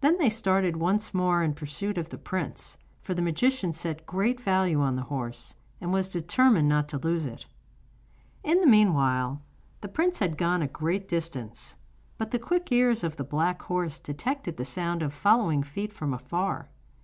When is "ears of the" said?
12.70-13.24